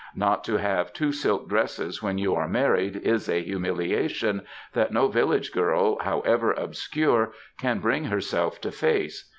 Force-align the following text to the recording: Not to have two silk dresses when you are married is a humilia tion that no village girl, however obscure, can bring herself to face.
Not 0.15 0.43
to 0.45 0.57
have 0.57 0.93
two 0.93 1.11
silk 1.11 1.47
dresses 1.47 2.01
when 2.01 2.17
you 2.17 2.33
are 2.33 2.47
married 2.47 2.95
is 3.03 3.29
a 3.29 3.47
humilia 3.47 4.09
tion 4.09 4.41
that 4.73 4.91
no 4.91 5.09
village 5.09 5.51
girl, 5.51 5.99
however 5.99 6.51
obscure, 6.53 7.33
can 7.59 7.77
bring 7.77 8.05
herself 8.05 8.59
to 8.61 8.71
face. 8.71 9.29